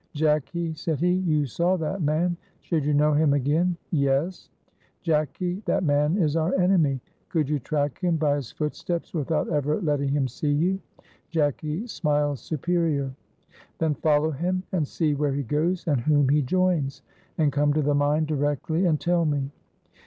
"Jacky," 0.15 0.73
said 0.73 0.99
he, 0.99 1.11
"you 1.11 1.45
saw 1.45 1.77
that 1.77 2.01
man; 2.01 2.35
should 2.61 2.83
you 2.85 2.93
know 2.95 3.13
him 3.13 3.33
again?" 3.35 3.77
"Yes." 3.91 4.49
"Jacky, 5.03 5.61
that 5.67 5.83
man 5.83 6.17
is 6.17 6.35
our 6.35 6.55
enemy. 6.55 6.99
Could 7.29 7.47
you 7.47 7.59
track 7.59 7.99
him 7.99 8.17
by 8.17 8.37
his 8.37 8.51
footsteps 8.51 9.13
without 9.13 9.47
ever 9.49 9.79
letting 9.79 10.09
him 10.09 10.27
see 10.27 10.51
you?" 10.51 10.79
Jacky 11.29 11.85
smiled 11.85 12.39
superior. 12.39 13.11
"Then 13.77 13.93
follow 13.93 14.31
him 14.31 14.63
and 14.71 14.87
see 14.87 15.13
where 15.13 15.33
he 15.33 15.43
goes, 15.43 15.85
and 15.85 16.01
whom 16.01 16.29
he 16.29 16.41
joins 16.41 17.03
and 17.37 17.53
come 17.53 17.71
to 17.73 17.83
the 17.83 17.93
mine 17.93 18.25
directly 18.25 18.85
and 18.87 18.99
tell 18.99 19.23
me." 19.23 19.51